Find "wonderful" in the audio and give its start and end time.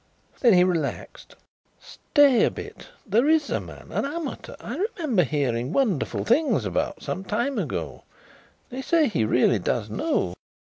5.73-6.25